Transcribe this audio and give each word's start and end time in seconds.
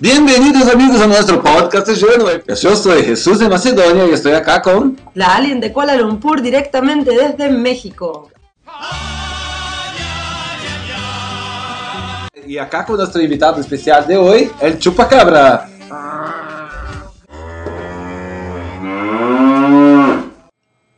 Bienvenidos 0.00 0.66
amigos 0.72 1.00
a 1.02 1.06
nuestro 1.06 1.42
podcast 1.42 1.88
de 1.88 1.96
Genue. 1.96 2.42
Yo 2.58 2.74
soy 2.74 3.04
Jesús 3.04 3.38
de 3.38 3.50
Macedonia 3.50 4.06
y 4.06 4.12
estoy 4.12 4.32
acá 4.32 4.62
con... 4.62 4.98
La 5.12 5.36
Alien 5.36 5.60
de 5.60 5.72
Kuala 5.74 5.94
Lumpur 5.96 6.40
directamente 6.40 7.10
desde 7.10 7.50
México. 7.50 8.29
Y 12.50 12.58
acá 12.58 12.84
con 12.84 12.96
nuestro 12.96 13.22
invitado 13.22 13.60
especial 13.60 14.04
de 14.08 14.16
hoy, 14.16 14.50
el 14.60 14.76
Chupacabra. 14.76 15.68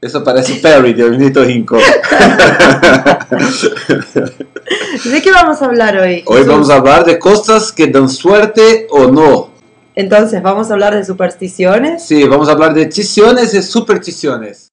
Eso 0.00 0.24
parece 0.24 0.54
Perry 0.54 0.94
de 0.94 1.10
Nito 1.10 1.46
Hinco. 1.46 1.76
¿De 1.76 1.84
qué 5.20 5.30
vamos 5.30 5.60
a 5.60 5.66
hablar 5.66 5.98
hoy? 5.98 6.24
Hoy 6.24 6.44
vamos 6.44 6.70
a 6.70 6.76
hablar 6.76 7.04
de 7.04 7.18
cosas 7.18 7.70
que 7.70 7.86
dan 7.88 8.08
suerte 8.08 8.86
o 8.88 9.08
no. 9.08 9.50
Entonces, 9.94 10.42
¿vamos 10.42 10.70
a 10.70 10.72
hablar 10.72 10.94
de 10.94 11.04
supersticiones? 11.04 12.02
Sí, 12.02 12.24
vamos 12.24 12.48
a 12.48 12.52
hablar 12.52 12.72
de 12.72 12.88
chisiones 12.88 13.52
y 13.52 13.62
supersticiones. 13.62 14.72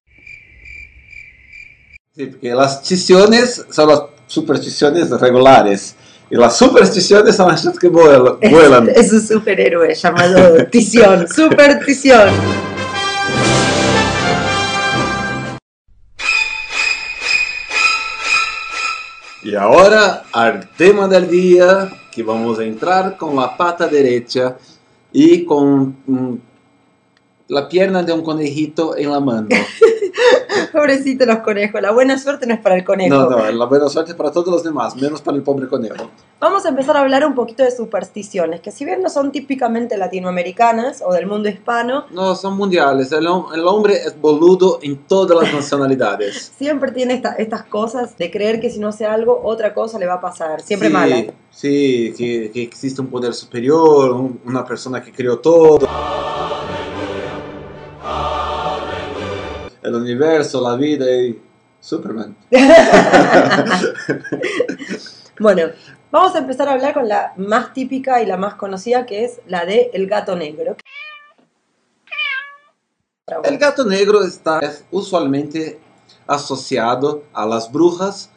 Sí, 2.16 2.24
porque 2.24 2.54
las 2.54 2.80
chisiones 2.80 3.66
son 3.68 3.90
las 3.90 4.00
supersticiones 4.26 5.10
regulares. 5.10 5.96
Y 6.32 6.36
las 6.36 6.56
supersticiones 6.56 7.34
son 7.34 7.48
las 7.48 7.76
que 7.76 7.88
vuelan. 7.88 8.38
vuelan. 8.50 8.88
Es 8.88 9.12
un 9.12 9.20
superhéroe 9.20 9.92
llamado 9.96 10.64
Tición, 10.70 11.26
Superstición. 11.26 12.30
Y 19.42 19.56
ahora 19.56 20.22
al 20.30 20.68
tema 20.76 21.08
del 21.08 21.28
día, 21.28 21.90
que 22.12 22.22
vamos 22.22 22.60
a 22.60 22.64
entrar 22.64 23.16
con 23.16 23.34
la 23.34 23.56
pata 23.56 23.88
derecha 23.88 24.56
y 25.12 25.44
con 25.44 25.96
mm, 26.06 26.34
la 27.50 27.68
pierna 27.68 28.02
de 28.02 28.12
un 28.12 28.22
conejito 28.22 28.96
en 28.96 29.10
la 29.10 29.20
mano. 29.20 29.48
Pobrecito 30.72 31.26
los 31.26 31.38
conejos, 31.38 31.80
la 31.80 31.90
buena 31.90 32.16
suerte 32.18 32.46
no 32.46 32.54
es 32.54 32.60
para 32.60 32.76
el 32.76 32.84
conejo. 32.84 33.14
No, 33.14 33.28
no, 33.30 33.50
la 33.50 33.64
buena 33.66 33.88
suerte 33.88 34.14
para 34.14 34.30
todos 34.30 34.48
los 34.48 34.62
demás, 34.62 34.94
menos 34.96 35.20
para 35.20 35.36
el 35.36 35.42
pobre 35.42 35.66
conejo. 35.68 36.10
Vamos 36.38 36.64
a 36.64 36.68
empezar 36.68 36.96
a 36.96 37.00
hablar 37.00 37.26
un 37.26 37.34
poquito 37.34 37.62
de 37.64 37.70
supersticiones, 37.70 38.60
que 38.60 38.70
si 38.70 38.84
bien 38.84 39.02
no 39.02 39.08
son 39.10 39.32
típicamente 39.32 39.96
latinoamericanas 39.96 41.02
o 41.04 41.12
del 41.12 41.26
mundo 41.26 41.48
hispano, 41.48 42.06
No, 42.12 42.34
son 42.36 42.56
mundiales. 42.56 43.10
El, 43.12 43.26
el 43.26 43.66
hombre 43.66 43.94
es 43.94 44.18
boludo 44.20 44.78
en 44.82 44.96
todas 45.06 45.40
las 45.42 45.52
nacionalidades. 45.52 46.52
siempre 46.58 46.92
tiene 46.92 47.14
esta- 47.14 47.34
estas 47.34 47.64
cosas 47.64 48.16
de 48.16 48.30
creer 48.30 48.60
que 48.60 48.70
si 48.70 48.78
no 48.78 48.88
hace 48.88 49.06
algo, 49.06 49.40
otra 49.44 49.74
cosa 49.74 49.98
le 49.98 50.06
va 50.06 50.14
a 50.14 50.20
pasar. 50.20 50.60
Siempre 50.62 50.88
sí, 50.88 50.94
mala. 50.94 51.24
Sí, 51.50 52.14
que, 52.16 52.50
que 52.52 52.62
existe 52.62 53.00
un 53.00 53.08
poder 53.08 53.34
superior, 53.34 54.12
un- 54.12 54.40
una 54.46 54.64
persona 54.64 55.02
que 55.02 55.12
creó 55.12 55.38
todo. 55.40 55.78
El 59.82 59.94
universo, 59.94 60.60
la 60.60 60.76
vida 60.76 61.10
y 61.10 61.40
Superman. 61.80 62.36
Bueno, 65.40 65.70
vamos 66.10 66.34
a 66.34 66.40
empezar 66.40 66.68
a 66.68 66.72
hablar 66.72 66.92
con 66.92 67.08
la 67.08 67.32
más 67.38 67.72
típica 67.72 68.22
y 68.22 68.26
la 68.26 68.36
más 68.36 68.56
conocida, 68.56 69.06
que 69.06 69.24
es 69.24 69.40
la 69.46 69.64
de 69.64 69.90
el 69.94 70.06
gato 70.06 70.36
negro. 70.36 70.76
El 73.42 73.56
gato 73.56 73.86
negro 73.86 74.22
está 74.22 74.58
es 74.58 74.84
usualmente 74.90 75.80
asociado 76.26 77.24
a 77.32 77.46
las 77.46 77.72
brujas, 77.72 78.30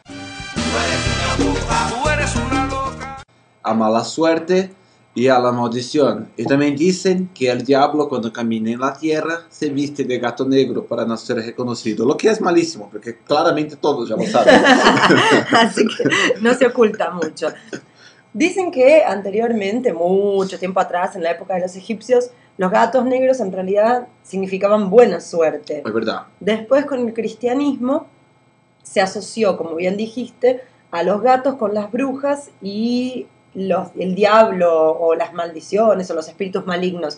a 3.62 3.73
mala 3.73 4.06
suerte 4.06 4.73
y 5.16 5.28
a 5.28 5.40
la 5.40 5.51
maldición. 5.51 6.29
Y 6.38 6.46
también 6.46 6.75
dicen 6.75 7.29
que 7.34 7.50
el 7.50 7.63
diablo 7.63 8.09
cuando 8.09 8.34
camina 8.34 8.72
en 8.72 8.79
la 8.79 8.94
tierra 8.94 9.44
se 9.50 9.69
viste 9.69 10.03
de 10.03 10.18
gato 10.18 10.46
negro 10.46 10.85
para 10.85 11.06
no 11.06 11.16
ser 11.18 11.38
reconocido, 11.38 12.06
lo 12.06 12.18
que 12.18 12.29
es 12.29 12.41
malísimo, 12.41 12.90
porque 12.91 13.18
claramente 13.19 13.75
todos 13.75 14.09
ya 14.09 14.16
lo 14.16 14.25
saben. 14.25 14.56
Así 15.51 15.85
que 15.85 16.03
no 16.41 16.53
se 16.53 16.66
oculta 16.66 17.12
mucho. 17.12 17.50
Dicen 18.34 18.72
que 18.72 19.03
anteriormente, 19.03 19.94
mucho 19.94 20.57
tiempo 20.57 20.79
atrás, 20.79 21.16
en 21.16 21.24
la 21.24 21.31
época 21.31 21.53
de 21.53 21.62
los 21.62 21.75
egipcios, 21.75 22.31
los 22.57 22.72
gatos 22.72 23.06
negros 23.06 23.40
en 23.40 23.51
realidad 23.51 24.07
significaban 24.24 24.90
buena 24.90 25.19
suerte. 25.19 25.84
Es 25.85 25.94
verdad. 25.94 26.24
Después 26.40 26.85
con 26.85 27.07
el 27.07 27.13
cristianismo 27.13 28.07
se 28.81 29.01
asoció, 29.01 29.57
como 29.57 29.75
bien 29.75 29.97
dijiste, 29.97 30.62
a 30.90 31.03
los 31.03 31.22
gatos 31.22 31.56
con 31.56 31.74
las 31.74 31.91
brujas 31.91 32.50
y 32.62 33.28
los, 33.56 33.90
el 33.97 34.16
diablo 34.16 34.91
o 34.91 35.16
las 35.16 35.34
maldiciones 35.34 36.09
o 36.09 36.14
los 36.14 36.28
espíritus 36.28 36.66
malignos. 36.66 37.18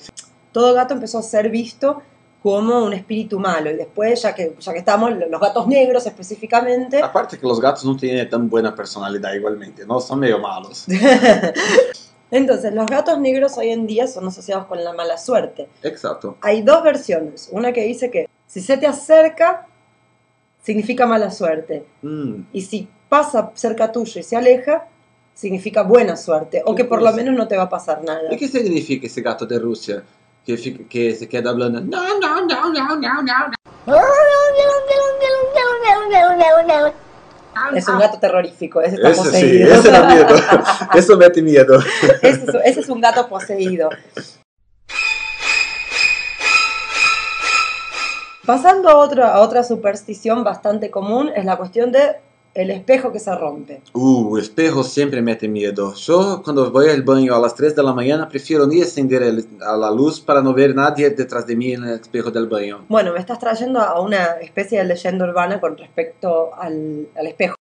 Todo 0.51 0.73
gato 0.73 0.93
empezó 0.93 1.19
a 1.19 1.21
ser 1.21 1.49
visto 1.49 2.01
como 2.45 2.83
un 2.83 2.93
espíritu 2.93 3.39
malo 3.39 3.71
y 3.71 3.75
después, 3.75 4.21
ya 4.21 4.35
que, 4.35 4.55
ya 4.59 4.71
que 4.71 4.77
estamos, 4.77 5.11
los 5.29 5.41
gatos 5.41 5.65
negros 5.65 6.05
específicamente, 6.05 7.01
Aparte 7.01 7.39
que 7.39 7.47
los 7.47 7.59
gatos 7.59 7.83
no 7.85 7.97
tienen 7.97 8.29
tan 8.29 8.47
buena 8.47 8.75
personalidad 8.75 9.33
igualmente, 9.33 9.83
¿no? 9.85 9.99
Son 9.99 10.19
medio 10.19 10.37
malos. 10.37 10.85
entonces 12.31 12.71
los 12.71 12.85
gatos 12.85 13.19
negros 13.19 13.57
hoy 13.57 13.69
en 13.69 13.87
día 13.87 14.05
son 14.05 14.27
asociados 14.27 14.67
con 14.67 14.83
la 14.83 14.93
mala 14.93 15.17
suerte. 15.17 15.67
Exacto. 15.81 16.37
Hay 16.41 16.61
dos 16.61 16.83
versiones, 16.83 17.49
una 17.51 17.73
que 17.73 17.81
dice 17.81 18.11
que 18.11 18.29
si 18.45 18.61
se 18.61 18.77
te 18.77 18.85
acerca, 18.85 19.65
significa 20.61 21.07
mala 21.07 21.31
suerte. 21.31 21.85
Mm, 22.03 22.41
y 22.53 22.61
si 22.61 22.87
pasa 23.09 23.51
cerca 23.55 23.91
tuyo 23.91 24.19
y 24.19 24.23
se 24.23 24.35
aleja, 24.35 24.87
significa 25.35 25.83
buena 25.83 26.15
suerte, 26.15 26.63
o 26.65 26.73
que 26.73 26.85
por 26.85 27.03
lo 27.03 27.11
menos 27.11 27.35
no 27.35 27.47
te 27.47 27.57
va 27.57 27.63
a 27.63 27.69
pasar 27.69 28.03
nada. 28.03 28.33
¿Y 28.33 28.37
qué 28.37 28.47
significa 28.47 29.05
ese 29.05 29.21
gato 29.21 29.45
de 29.45 29.59
Rusia? 29.59 30.01
Que, 30.45 30.57
se 30.57 31.27
queda 31.27 31.49
hablando. 31.49 31.81
No, 31.81 32.19
no, 32.19 32.45
no, 32.45 32.71
no, 32.71 32.95
no, 32.95 33.21
no. 33.21 33.51
Es 37.73 37.87
un 37.87 37.97
gato 37.97 38.19
terrorífico, 38.19 38.81
ese 38.81 38.95
está 38.95 39.09
Ese 39.09 39.21
sí, 39.21 39.27
poseído. 39.29 39.73
ese 39.75 39.91
da 39.91 40.05
miedo. 40.07 40.27
Eso 40.93 41.17
mete 41.17 41.41
miedo. 41.41 41.79
ese, 42.21 42.43
es, 42.43 42.55
ese 42.65 42.79
es 42.81 42.89
un 42.89 42.99
gato 42.99 43.27
poseído. 43.29 43.89
Pasando 48.45 48.89
a 48.89 48.97
otra, 48.97 49.33
a 49.33 49.39
otra 49.39 49.63
superstición 49.63 50.43
bastante 50.43 50.91
común, 50.91 51.31
es 51.35 51.45
la 51.45 51.57
cuestión 51.57 51.91
de 51.91 52.17
el 52.55 52.71
espejo 52.71 53.11
que 53.11 53.19
se 53.19 53.35
rompe. 53.35 53.81
Uh, 53.93 54.37
espejo 54.37 54.81
siempre 54.81 55.21
mete 55.21 55.45
miedo. 55.47 55.93
Yo 55.95 56.41
cuando 56.41 56.71
voy 56.71 56.89
al 56.89 57.03
baño 57.03 57.35
a 57.35 57.39
las 57.39 57.53
3 57.53 57.75
de 57.75 57.83
la 57.83 57.91
mañana 57.93 58.29
prefiero 58.29 58.65
ni 58.65 58.79
encender 58.79 59.23
el- 59.23 59.45
a 59.61 59.75
la 59.75 59.91
luz 59.91 60.21
para 60.21 60.41
no 60.41 60.53
ver 60.53 60.73
nadie 60.73 61.09
detrás 61.09 61.45
de 61.45 61.55
mí 61.57 61.73
en 61.73 61.83
el 61.83 61.99
espejo 61.99 62.31
del 62.31 62.47
baño. 62.47 62.85
Bueno, 62.87 63.11
me 63.11 63.19
estás 63.19 63.39
trayendo 63.39 63.81
a 63.81 63.99
una 63.99 64.37
especie 64.41 64.79
de 64.79 64.85
leyenda 64.85 65.25
urbana 65.25 65.59
con 65.59 65.77
respecto 65.77 66.55
al, 66.55 67.09
al 67.17 67.27
espejo. 67.27 67.55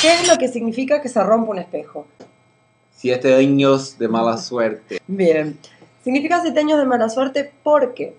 ¿Qué 0.00 0.14
es 0.14 0.28
lo 0.28 0.38
que 0.38 0.48
significa 0.48 1.00
que 1.02 1.08
se 1.08 1.22
rompa 1.22 1.50
un 1.50 1.58
espejo? 1.58 2.06
Siete 2.92 3.34
años 3.34 3.98
de 3.98 4.06
mala 4.08 4.36
suerte. 4.36 5.00
Bien, 5.08 5.58
significa 6.04 6.40
siete 6.42 6.60
años 6.60 6.78
de 6.78 6.84
mala 6.86 7.08
suerte 7.08 7.52
porque 7.64 8.14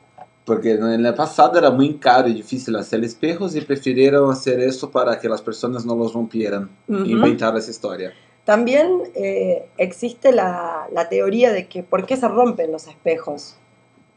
Porque 0.46 0.74
en 0.74 1.06
el 1.06 1.14
pasado 1.14 1.58
era 1.58 1.72
muy 1.72 1.96
caro 1.96 2.28
y 2.28 2.34
difícil 2.34 2.76
hacer 2.76 3.04
espejos 3.04 3.56
y 3.56 3.62
prefirieron 3.62 4.30
hacer 4.30 4.60
eso 4.60 4.92
para 4.92 5.18
que 5.20 5.30
las 5.30 5.42
personas 5.42 5.86
no 5.86 5.96
los 5.96 6.14
rompieran. 6.14 6.70
Ujú. 6.88 7.06
Inventar 7.06 7.56
esa 7.58 7.72
historia. 7.72 8.14
también 8.46 9.04
eh, 9.16 9.70
existe 9.78 10.34
la, 10.34 10.88
la 10.92 11.08
teoría 11.08 11.54
de 11.54 11.68
que 11.68 11.82
por 11.82 12.06
qué 12.06 12.18
se 12.18 12.28
rompen 12.28 12.72
los 12.74 12.88
espejos. 12.88 13.56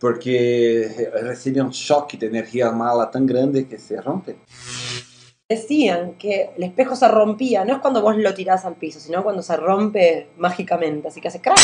Porque 0.01 1.11
recibe 1.23 1.63
un 1.63 1.71
shock 1.71 2.13
de 2.15 2.27
energía 2.27 2.71
mala 2.73 3.11
tan 3.11 3.25
grande 3.25 3.67
que 3.67 3.79
se 3.79 4.01
rompe. 4.01 4.37
Decían 5.49 6.15
que 6.19 6.51
el 6.57 6.65
espejo 6.65 6.97
se 6.97 7.07
rompía, 7.07 7.65
no 7.65 7.75
es 7.75 7.79
cuando 7.79 8.03
vos 8.03 8.17
lo 8.17 8.35
tirás 8.35 8.65
al 8.65 8.75
piso, 8.75 8.99
sino 8.99 9.23
cuando 9.23 9.43
se 9.43 9.57
rompe 9.57 10.29
mágicamente, 10.39 11.07
así 11.07 11.21
que 11.21 11.29
hace 11.29 11.41
crack. 11.41 11.57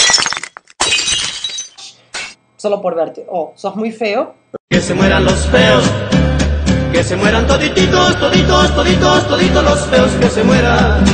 Solo 2.62 2.80
por 2.80 2.94
verte. 2.94 3.26
O 3.28 3.52
sos 3.56 3.74
muy 3.74 3.90
feo, 3.90 4.34
Que 4.70 4.80
se 4.80 4.94
mueran 4.94 5.24
los 5.24 5.48
feos. 5.48 5.82
Que 6.92 7.02
se 7.02 7.16
mueran 7.16 7.44
todititos, 7.44 8.16
toditos, 8.20 8.76
toditos, 8.76 9.26
toditos 9.26 9.64
los 9.64 9.80
feos 9.86 10.12
que 10.12 10.28
se 10.28 10.44
mueran. 10.44 11.04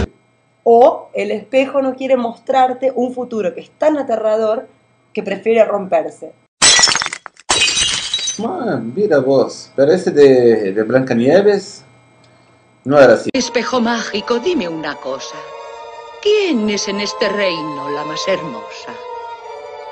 o 0.62 1.08
el 1.14 1.30
espejo 1.30 1.80
no 1.80 1.94
quiere 1.94 2.18
mostrarte 2.18 2.92
un 2.94 3.14
futuro 3.14 3.54
que 3.54 3.62
es 3.62 3.70
tan 3.70 3.96
aterrador 3.96 4.68
que 5.14 5.22
prefiere 5.22 5.64
romperse. 5.64 6.34
Man, 8.36 8.92
mira 8.94 9.20
vos, 9.20 9.72
pero 9.74 9.92
ese 9.92 10.10
de, 10.10 10.74
de 10.74 10.82
Blancanieves 10.82 11.82
No 12.84 13.00
era 13.00 13.14
así. 13.14 13.30
Espejo 13.32 13.80
mágico, 13.80 14.38
dime 14.38 14.68
una 14.68 14.96
cosa. 14.96 15.36
¿Quién 16.20 16.68
es 16.68 16.88
en 16.88 17.00
este 17.00 17.26
reino 17.30 17.88
la 17.88 18.04
más 18.04 18.20
hermosa? 18.28 18.92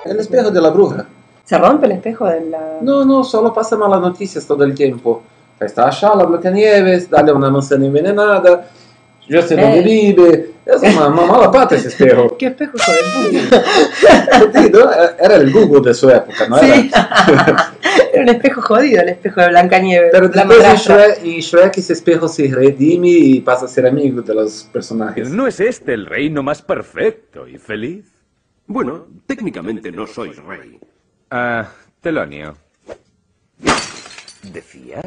El 0.04 0.20
espejo 0.20 0.50
de 0.50 0.60
la 0.60 0.68
bruja. 0.68 1.06
¿Se 1.46 1.56
rompe 1.56 1.86
el 1.86 1.92
espejo 1.92 2.26
de 2.26 2.40
la.? 2.42 2.78
No, 2.82 3.04
no, 3.06 3.24
solo 3.24 3.54
pasa 3.54 3.76
malas 3.76 4.00
noticias 4.02 4.46
todo 4.46 4.62
el 4.64 4.74
tiempo. 4.74 5.22
Está 5.58 5.86
allá 5.88 6.14
la 6.14 6.24
Blancanieves, 6.24 7.08
dale 7.08 7.32
una 7.32 7.48
manzana 7.48 7.86
envenenada, 7.86 8.68
yo 9.26 9.40
sé 9.40 9.56
dónde 9.56 9.78
Eh. 9.78 9.82
vive. 9.82 10.50
Es 10.66 10.82
una, 10.82 11.06
una 11.08 11.22
mala 11.26 11.50
pata 11.50 11.76
ese 11.76 11.88
espejo. 11.88 12.36
¿Qué 12.38 12.46
espejo? 12.48 12.76
Jodido, 14.38 14.90
Era 15.20 15.36
el 15.36 15.52
Google 15.52 15.80
de 15.88 15.94
su 15.94 16.10
época, 16.10 16.48
¿no? 16.48 16.58
Era. 16.58 16.74
Sí. 16.76 16.90
Era 18.12 18.22
un 18.22 18.28
espejo 18.28 18.62
jodido, 18.62 19.02
el 19.02 19.08
espejo 19.10 19.40
de 19.40 19.48
Blancanieves. 19.48 20.08
Pero 20.12 20.28
la 20.28 20.44
después 20.44 20.64
en. 20.64 20.76
Shrek, 20.76 21.18
en 21.24 21.40
Shrek 21.40 21.78
ese 21.78 21.92
espejo 21.92 22.28
se 22.28 22.48
redime 22.48 23.08
y 23.08 23.40
pasa 23.40 23.66
a 23.66 23.68
ser 23.68 23.86
amigo 23.86 24.22
de 24.22 24.34
los 24.34 24.68
personajes. 24.72 25.30
¿No 25.30 25.46
es 25.46 25.60
este 25.60 25.94
el 25.94 26.06
reino 26.06 26.42
más 26.42 26.60
perfecto 26.62 27.46
y 27.46 27.58
feliz? 27.58 28.04
Bueno, 28.66 29.06
técnicamente 29.26 29.92
no 29.92 30.06
soy 30.06 30.32
rey. 30.32 30.78
Ah, 31.30 31.68
Telonio. 32.00 32.56
¿Decía? 34.42 35.02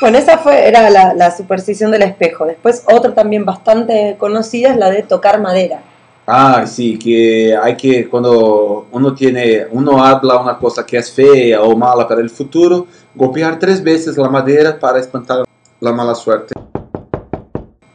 Bueno, 0.00 0.18
esa 0.18 0.38
fue, 0.38 0.66
era 0.66 0.90
la, 0.90 1.14
la 1.14 1.30
superstición 1.30 1.90
del 1.90 2.02
espejo. 2.02 2.46
Después, 2.46 2.84
otra 2.92 3.14
también 3.14 3.44
bastante 3.44 4.16
conocida 4.18 4.70
es 4.70 4.76
la 4.76 4.90
de 4.90 5.02
tocar 5.02 5.40
madera. 5.40 5.82
Ah, 6.26 6.64
sí, 6.66 6.98
que 6.98 7.56
hay 7.56 7.76
que, 7.76 8.08
cuando 8.08 8.86
uno 8.92 9.14
tiene, 9.14 9.66
uno 9.70 10.02
habla 10.02 10.38
una 10.38 10.56
cosa 10.56 10.86
que 10.86 10.96
es 10.96 11.12
fea 11.12 11.60
o 11.62 11.76
mala 11.76 12.08
para 12.08 12.20
el 12.20 12.30
futuro, 12.30 12.86
golpear 13.14 13.58
tres 13.58 13.82
veces 13.82 14.16
la 14.16 14.28
madera 14.28 14.78
para 14.78 14.98
espantar 14.98 15.44
la 15.80 15.92
mala 15.92 16.14
suerte. 16.14 16.54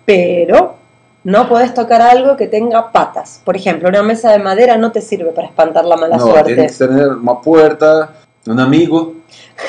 Pero 0.05 0.75
no 1.23 1.49
podés 1.49 1.73
tocar 1.73 2.01
algo 2.01 2.37
que 2.37 2.47
tenga 2.47 2.91
patas. 2.91 3.41
Por 3.43 3.55
ejemplo, 3.55 3.89
una 3.89 4.03
mesa 4.03 4.31
de 4.31 4.39
madera 4.39 4.77
no 4.77 4.91
te 4.91 5.01
sirve 5.01 5.31
para 5.31 5.47
espantar 5.47 5.85
la 5.85 5.97
mala 5.97 6.17
no, 6.17 6.25
suerte. 6.25 6.53
tiene 6.55 6.67
que 6.67 6.73
tener 6.73 7.07
una 7.09 7.41
puerta, 7.41 8.09
un 8.45 8.59
amigo. 8.59 9.13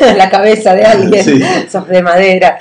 la 0.16 0.30
cabeza 0.30 0.74
de 0.74 0.84
alguien. 0.84 1.24
Sí. 1.24 1.42
Sos 1.68 1.88
de 1.88 2.02
madera. 2.02 2.58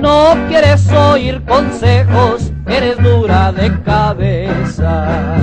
No 0.00 0.36
quieres 0.48 0.86
oír 0.92 1.42
consejos, 1.44 2.52
eres 2.68 2.96
dura 3.02 3.50
de 3.52 3.72
cabeza. 3.82 5.34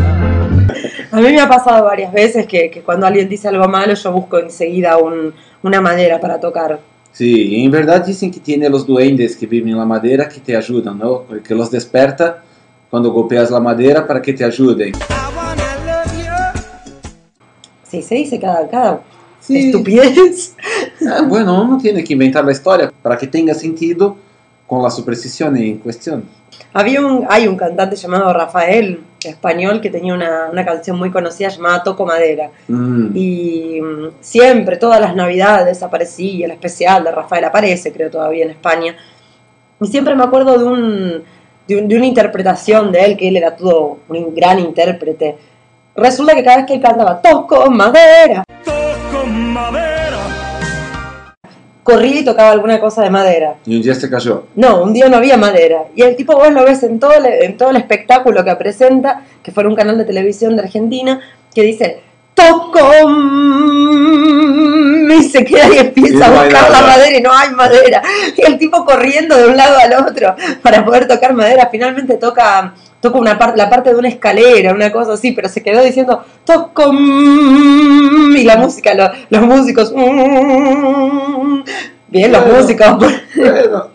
A 1.12 1.18
mí 1.18 1.32
me 1.32 1.42
ha 1.42 1.48
pasado 1.50 1.84
varias 1.86 2.12
veces 2.14 2.48
que, 2.48 2.70
que 2.72 2.82
cuando 2.82 3.06
alguien 3.06 3.28
dice 3.28 3.48
algo 3.48 3.68
malo, 3.68 3.94
yo 3.94 4.12
busco 4.12 4.38
enseguida 4.40 4.98
un- 4.98 5.34
una 5.64 5.82
madera 5.82 6.20
para 6.20 6.40
tocar. 6.40 6.80
Sí, 7.14 7.64
en 7.64 7.70
verdad 7.72 8.04
dicen 8.06 8.32
que 8.32 8.40
tiene 8.40 8.68
los 8.70 8.86
duendes 8.88 9.38
que 9.38 9.46
viven 9.46 9.70
en 9.70 9.78
la 9.78 9.86
madera 9.86 10.28
que 10.28 10.40
te 10.40 10.58
ayudan, 10.58 10.98
¿no? 10.98 11.24
Que 11.48 11.54
los 11.54 11.70
desperta 11.70 12.44
cuando 12.90 13.12
golpeas 13.12 13.52
la 13.52 13.60
madera 13.60 14.06
para 14.06 14.22
que 14.22 14.34
te 14.34 14.44
ayuden. 14.44 14.94
Sí, 17.88 18.02
se 18.02 18.16
dice 18.16 18.40
cada, 18.40 18.68
cada 18.68 19.02
Sí. 19.40 19.58
estupidez. 19.68 20.56
Ah, 21.06 21.22
bueno, 21.28 21.62
uno 21.62 21.78
tiene 21.80 22.02
que 22.04 22.14
inventar 22.14 22.46
la 22.46 22.54
historia 22.54 22.90
para 23.02 23.18
que 23.18 23.28
tenga 23.28 23.54
sentido 23.54 24.16
con 24.66 24.82
la 24.82 24.90
superstición 24.90 25.58
en 25.58 25.80
cuestión. 25.80 26.24
Había 26.72 27.06
un, 27.06 27.26
hay 27.30 27.46
un 27.48 27.58
cantante 27.58 27.98
llamado 27.98 28.32
Rafael, 28.32 29.02
español, 29.32 29.82
que 29.82 29.90
tenía 29.90 30.14
una, 30.14 30.50
una 30.52 30.66
canción 30.66 30.98
muy 30.98 31.12
conocida 31.12 31.50
llamada 31.50 31.84
Toco 31.84 32.06
Madera. 32.06 32.50
Mm. 32.68 33.08
Y 33.16 33.80
mm, 33.82 34.08
siempre, 34.22 34.78
todas 34.78 35.00
las 35.02 35.16
navidades 35.16 35.82
aparecía, 35.84 36.46
el 36.46 36.52
especial 36.52 37.04
de 37.04 37.12
Rafael 37.12 37.44
aparece, 37.46 37.92
creo 37.92 38.10
todavía 38.10 38.46
en 38.46 38.52
España. 38.52 38.96
Y 39.82 39.88
siempre 39.88 40.16
me 40.16 40.24
acuerdo 40.24 40.58
de, 40.58 40.66
un, 40.66 41.24
de, 41.68 41.76
un- 41.78 41.88
de 41.88 41.96
una 41.98 42.06
interpretación 42.06 42.92
de 42.92 43.06
él, 43.06 43.18
que 43.18 43.28
él 43.28 43.38
era 43.38 43.56
todo 43.56 43.98
un 44.10 44.34
gran 44.36 44.60
intérprete. 44.60 45.36
Resulta 45.96 46.34
que 46.36 46.44
cada 46.44 46.58
vez 46.58 46.66
que 46.66 46.74
él 46.76 46.82
cantaba 46.82 47.22
Toco 47.22 47.70
Madera, 47.70 48.44
Toco 48.64 49.26
madera. 49.28 49.93
Corría 51.84 52.22
y 52.22 52.26
tocaba 52.26 52.52
alguna 52.52 52.80
cosa 52.80 53.04
de 53.04 53.10
madera. 53.10 53.56
Y 53.66 53.76
un 53.76 53.82
día 53.82 53.94
se 53.94 54.10
cayó. 54.10 54.46
No, 54.56 54.84
un 54.84 54.94
día 54.94 55.10
no 55.10 55.18
había 55.18 55.38
madera. 55.38 55.84
Y 55.96 56.02
el 56.02 56.16
tipo 56.16 56.36
vos 56.36 56.52
lo 56.52 56.64
ves 56.64 56.84
en 56.84 57.00
todo 57.00 57.14
el, 57.14 57.26
en 57.26 57.58
todo 57.58 57.70
el 57.70 57.76
espectáculo 57.76 58.44
que 58.44 58.56
presenta, 58.56 59.24
que 59.44 59.52
fue 59.52 59.64
en 59.64 59.70
un 59.70 59.76
canal 59.76 59.98
de 59.98 60.06
televisión 60.06 60.56
de 60.56 60.64
Argentina, 60.64 61.20
que 61.54 61.62
dice, 61.62 62.03
toco 62.34 63.08
mm", 63.10 65.12
y 65.12 65.24
se 65.24 65.44
queda 65.46 65.68
y 65.74 65.78
empieza 65.80 66.16
Y 66.16 66.18
no 66.18 66.26
a 66.26 66.44
buscar 66.44 66.72
la 66.72 66.82
madera 66.82 67.18
y 67.18 67.22
no 67.22 67.32
hay 67.34 67.50
madera. 67.52 68.02
Y 68.36 68.42
el 68.46 68.58
tipo 68.58 68.86
corriendo 68.86 69.38
de 69.38 69.48
un 69.48 69.58
lado 69.58 69.78
al 69.78 69.94
otro 70.08 70.36
para 70.62 70.84
poder 70.84 71.08
tocar 71.08 71.34
madera. 71.34 71.70
Finalmente 71.72 72.18
toca, 72.18 72.74
toca 73.02 73.18
una 73.20 73.38
parte, 73.38 73.58
la 73.58 73.70
parte 73.70 73.90
de 73.92 73.96
una 73.96 74.10
escalera, 74.10 74.74
una 74.74 74.92
cosa 74.92 75.14
así, 75.14 75.32
pero 75.32 75.48
se 75.50 75.62
quedó 75.64 75.82
diciendo, 75.84 76.24
toco 76.46 76.92
mm", 76.92 78.36
y 78.38 78.44
la 78.44 78.58
música, 78.58 78.94
lo- 78.94 79.12
los 79.30 79.42
músicos, 79.42 79.94
mm". 79.96 81.62
bien, 82.08 82.32
los 82.32 82.44
Bueno. 82.46 82.60
músicos. 82.60 82.88
Bueno, 83.36 83.93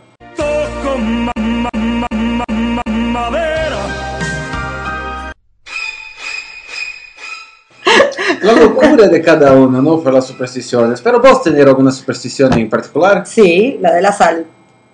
la 8.42 8.52
locura 8.52 9.08
de 9.08 9.20
cada 9.22 9.52
uno, 9.52 9.80
¿no? 9.82 10.00
Por 10.00 10.12
las 10.12 10.26
supersticiones. 10.26 11.00
Pero 11.00 11.20
vos 11.20 11.42
tener 11.42 11.66
alguna 11.68 11.90
superstición 11.90 12.52
en 12.58 12.68
particular, 12.68 13.24
Sí, 13.26 13.78
la 13.80 13.92
de 13.92 14.02
la 14.02 14.12
sal. 14.12 14.46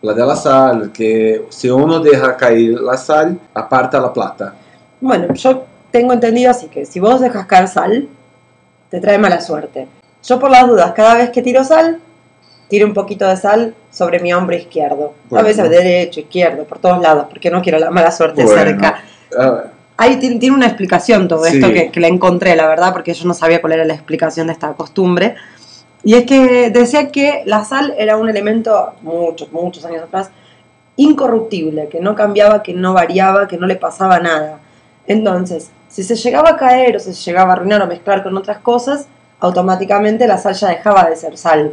la 0.03 0.13
de 0.13 0.27
la 0.27 0.37
sal, 0.37 0.91
que 0.93 1.47
si 1.49 1.71
uno 1.71 2.01
deja 2.01 2.37
caer 2.37 2.81
la 2.81 2.97
sal, 2.97 3.39
aparta 3.55 3.99
la 4.01 4.13
plata. 4.13 4.55
Bueno, 5.01 5.33
yo 5.35 5.65
tengo 5.91 6.13
entendido 6.13 6.51
así 6.51 6.67
que 6.69 6.85
si 6.87 7.01
vos 7.01 7.21
dejas 7.21 7.47
caer 7.47 7.69
sal, 7.69 8.09
te 8.91 9.01
trae 9.01 9.19
mala 9.19 9.41
suerte. 9.41 9.87
Yo 10.23 10.39
por 10.39 10.51
las 10.51 10.67
dudas, 10.67 10.93
cada 10.93 11.15
vez 11.15 11.31
que 11.31 11.43
tiro 11.43 11.65
sal, 11.65 12.01
tiro 12.69 12.87
un 12.87 12.95
poquito 12.95 13.27
de 13.27 13.37
sal 13.37 13.75
sobre 13.91 14.19
mi 14.21 14.33
hombro 14.33 14.57
izquierdo. 14.57 15.15
A 15.27 15.29
Bueno. 15.31 15.47
veces 15.47 15.69
derecho, 15.71 16.21
izquierdo, 16.21 16.65
por 16.65 16.79
todos 16.79 17.01
lados, 17.01 17.27
porque 17.29 17.51
no 17.51 17.61
quiero 17.63 17.79
la 17.79 17.91
mala 17.91 18.11
suerte 18.11 18.45
Bueno. 18.45 18.59
cerca. 18.63 19.03
Ahí 19.97 20.17
tiene, 20.17 20.51
una 20.51 20.67
explicación 20.67 21.29
todo 21.29 21.45
Sí. 21.45 21.57
esto 21.57 21.73
que, 21.73 21.91
que 21.91 22.01
la 22.01 22.09
encontré, 22.09 22.57
la 22.57 22.67
verdad, 22.67 22.93
porque 22.93 23.15
yo 23.15 23.27
no 23.27 23.35
sabía 23.35 23.61
cuál 23.61 23.75
era 23.75 23.85
la 23.85 23.95
explicación 23.95 24.49
de 24.49 24.53
esta 24.53 24.73
costumbre. 24.73 25.37
Y 26.03 26.15
es 26.15 26.25
que 26.27 26.71
decía 26.71 27.11
que 27.11 27.43
la 27.47 27.65
sal 27.65 27.95
era 27.97 28.17
un 28.17 28.29
elemento, 28.29 28.93
muchos, 29.03 29.51
muchos 29.53 29.85
años 29.85 30.03
atrás, 30.03 30.31
incorruptible, 30.97 31.89
que 31.89 32.01
no 32.01 32.15
cambiaba, 32.15 32.63
que 32.63 32.75
no 32.75 32.93
variaba, 32.93 33.49
que 33.49 33.57
no 33.57 33.67
le 33.67 33.77
pasaba 33.77 34.19
nada. 34.21 34.59
Entonces, 35.07 35.71
si 35.89 36.03
se 36.03 36.17
llegaba 36.17 36.51
a 36.51 36.57
caer 36.57 36.97
o 36.97 37.01
se 37.01 37.13
llegaba 37.13 37.51
a 37.53 37.57
arruinar 37.57 37.83
o 37.83 37.87
mezclar 37.87 38.23
con 38.23 38.37
otras 38.37 38.59
cosas, 38.59 39.07
automáticamente 39.41 40.27
la 40.27 40.39
sal 40.39 40.55
ya 40.55 40.69
dejaba 40.69 41.09
de 41.09 41.17
ser 41.17 41.37
sal. 41.37 41.73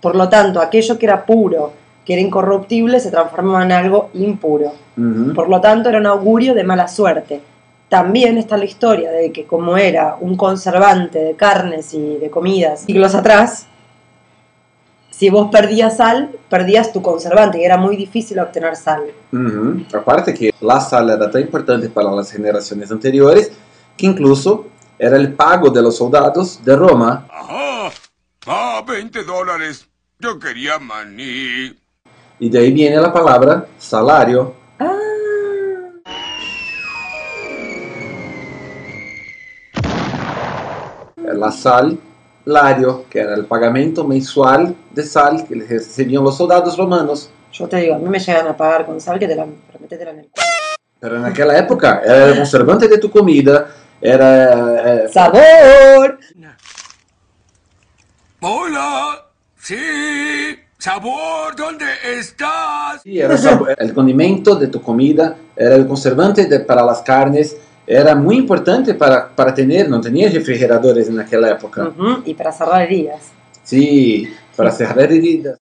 Por 0.00 0.16
lo 0.16 0.28
tanto, 0.28 0.60
aquello 0.60 0.98
que 0.98 1.06
era 1.06 1.24
puro, 1.26 1.72
que 2.04 2.14
era 2.14 2.22
incorruptible, 2.22 3.00
se 3.00 3.10
transformaba 3.10 3.64
en 3.64 3.72
algo 3.72 4.10
impuro. 4.14 4.72
Por 5.34 5.48
lo 5.48 5.60
tanto, 5.60 5.88
era 5.88 5.98
un 5.98 6.06
augurio 6.06 6.54
de 6.54 6.64
mala 6.64 6.88
suerte. 6.88 7.40
También 7.90 8.38
está 8.38 8.56
la 8.56 8.64
historia 8.64 9.10
de 9.10 9.32
que 9.32 9.46
como 9.46 9.76
era 9.76 10.16
un 10.20 10.36
conservante 10.36 11.18
de 11.18 11.34
carnes 11.34 11.92
y 11.92 12.18
de 12.18 12.30
comidas 12.30 12.82
siglos 12.82 13.16
atrás, 13.16 13.66
si 15.10 15.28
vos 15.28 15.50
perdías 15.50 15.96
sal, 15.96 16.30
perdías 16.48 16.92
tu 16.92 17.02
conservante 17.02 17.60
y 17.60 17.64
era 17.64 17.76
muy 17.76 17.96
difícil 17.96 18.38
obtener 18.38 18.76
sal. 18.76 19.02
Ujú. 19.32 19.84
Aparte 19.92 20.32
que 20.32 20.54
la 20.60 20.80
sal 20.80 21.10
era 21.10 21.28
tan 21.28 21.42
importante 21.42 21.88
para 21.88 22.12
las 22.12 22.30
generaciones 22.30 22.92
anteriores 22.92 23.50
que 23.96 24.06
incluso 24.06 24.68
era 24.96 25.16
el 25.16 25.32
pago 25.32 25.68
de 25.68 25.82
los 25.82 25.96
soldados 25.96 26.64
de 26.64 26.76
Roma. 26.76 27.26
Ajá. 27.28 27.90
Ah, 28.46 28.84
20 28.86 29.24
dólares. 29.24 29.84
Yo 30.20 30.38
quería 30.38 30.78
maní. 30.78 31.76
Y 32.38 32.48
de 32.48 32.58
ahí 32.58 32.72
viene 32.72 32.96
la 32.96 33.12
palabra 33.12 33.66
salario. 33.78 34.59
La 41.34 41.50
sal, 41.52 41.98
lario, 42.44 43.04
que 43.10 43.20
era 43.20 43.34
el 43.34 43.44
pagamento 43.46 44.04
mensual 44.04 44.74
de 44.90 45.02
sal 45.04 45.44
que 45.46 45.54
recibían 45.54 46.24
los 46.24 46.36
soldados 46.36 46.76
romanos. 46.76 47.30
yo 47.52 47.68
te 47.68 47.76
digo, 47.78 47.94
a 47.94 47.98
mí 47.98 48.08
me 48.08 48.18
llegan 48.18 48.46
a 48.48 48.56
pagar 48.56 48.86
con 48.86 49.00
sal 49.00 49.18
que 49.18 49.26
te 49.28 49.34
la, 49.36 49.44
pero 49.66 49.80
métetela 49.80 50.10
en 50.12 50.18
el 50.20 50.24
culo. 50.26 50.44
Pero 51.00 51.16
en 51.16 51.24
aquella 51.24 51.58
época 51.58 52.02
era 52.04 52.26
el 52.26 52.36
conservante 52.36 52.86
de 52.88 52.98
tu 52.98 53.10
comida, 53.10 53.68
era... 54.00 55.04
eh, 55.04 55.08
¡Sabor! 55.12 56.18
Hola. 58.40 59.26
Sí. 59.56 59.76
Sabor, 60.78 61.54
¿dónde 61.56 61.84
estás? 62.18 63.02
sí, 63.02 63.20
era 63.20 63.36
sab- 63.36 63.74
el 63.76 63.92
condimento 63.92 64.54
de 64.54 64.68
tu 64.68 64.80
comida, 64.80 65.36
era 65.54 65.74
el 65.74 65.86
conservante 65.86 66.46
de- 66.46 66.60
para 66.60 66.82
las 66.82 67.02
carnes, 67.02 67.54
era 67.92 68.14
muy 68.14 68.36
importante 68.36 68.94
para, 68.94 69.28
para 69.28 69.52
tener, 69.52 69.88
no 69.88 70.00
tenía 70.00 70.30
refrigeradores 70.30 71.08
en 71.08 71.18
aquella 71.18 71.50
época. 71.50 71.88
Uh 71.88 72.00
-huh. 72.00 72.22
Y 72.24 72.34
para 72.34 72.52
cerrar 72.52 72.82
heridas. 72.82 73.32
Sí, 73.64 74.32
para 74.56 74.70
cerrar 74.70 75.10
heridas. 75.10 75.58